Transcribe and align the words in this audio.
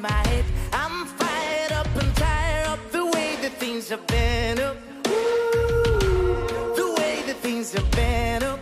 my 0.00 0.26
head. 0.28 0.44
I'm 0.72 1.06
fired 1.06 1.72
up 1.72 1.86
and 2.00 2.14
tired 2.16 2.66
of 2.68 2.92
the 2.92 3.04
way 3.04 3.36
that 3.42 3.52
things 3.58 3.88
have 3.88 4.06
been. 4.06 4.58
Up. 4.58 4.76
The 5.04 6.94
way 6.98 7.22
that 7.26 7.36
things 7.40 7.72
have 7.72 7.90
been. 7.90 8.42
Up. 8.42 8.60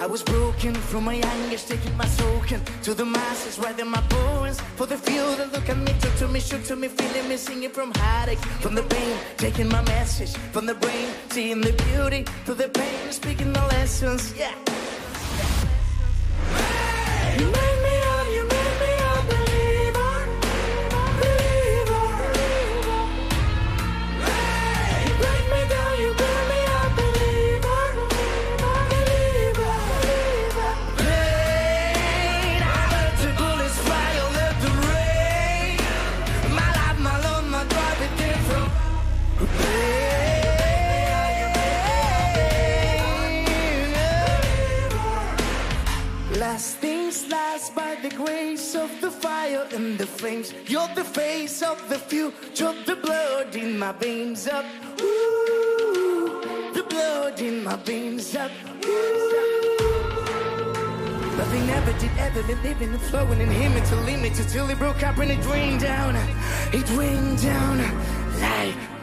I 0.00 0.06
was 0.06 0.22
broken 0.22 0.74
from 0.74 1.04
my 1.04 1.14
youngest, 1.14 1.68
taking 1.68 1.96
my 1.96 2.06
soaking 2.06 2.62
to 2.82 2.94
the 2.94 3.04
masses, 3.04 3.58
writing 3.58 3.88
my 3.88 4.00
poems 4.08 4.60
for 4.76 4.86
the 4.86 4.96
few 4.96 5.36
that 5.36 5.52
look 5.52 5.68
at 5.68 5.76
me, 5.76 5.92
talk 6.00 6.14
to 6.16 6.26
me, 6.26 6.40
shoot 6.40 6.64
to 6.64 6.76
me, 6.76 6.88
feeling 6.88 7.28
me, 7.28 7.36
singing 7.36 7.70
from 7.70 7.92
heartache, 7.96 8.38
from 8.62 8.74
the 8.74 8.82
pain, 8.82 9.16
taking 9.36 9.68
my 9.68 9.82
message 9.82 10.32
from 10.52 10.66
the 10.66 10.74
brain, 10.74 11.08
seeing 11.30 11.60
the 11.60 11.72
beauty 11.84 12.24
through 12.44 12.54
the 12.54 12.68
pain, 12.68 13.12
speaking 13.12 13.52
the 13.52 13.60
lessons, 13.76 14.34
yeah. 14.36 14.54
Last 46.60 46.76
things 46.76 47.26
last 47.30 47.74
by 47.74 47.94
the 48.02 48.10
grace 48.10 48.74
of 48.74 48.90
the 49.00 49.10
fire 49.10 49.66
and 49.72 49.96
the 49.96 50.06
flames. 50.06 50.52
You're 50.66 50.94
the 50.94 51.04
face 51.04 51.62
of 51.62 51.88
the 51.88 51.98
future, 51.98 52.74
the 52.84 52.96
blood 52.96 53.56
in 53.56 53.78
my 53.78 53.92
veins 53.92 54.46
up. 54.46 54.66
Ooh, 55.00 56.42
the 56.74 56.82
blood 56.82 57.40
in 57.40 57.64
my 57.64 57.76
veins 57.76 58.36
up. 58.36 58.50
Ooh. 58.84 59.40
Nothing 61.38 61.70
ever 61.70 61.98
did 61.98 62.12
ever 62.18 62.42
been 62.42 62.62
living 62.62 62.90
and 62.90 63.00
flowing 63.08 63.40
in 63.40 63.48
him 63.48 63.72
until 63.78 64.00
limit 64.00 64.34
till 64.34 64.68
it 64.68 64.78
broke 64.78 65.02
up 65.02 65.16
and 65.16 65.30
it 65.30 65.42
rained 65.46 65.80
down. 65.80 66.14
It 66.74 66.86
rained 66.90 67.40
down 67.40 67.78
like. 68.38 68.99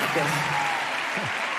Pain. 0.00 0.22
Okay. 0.22 1.40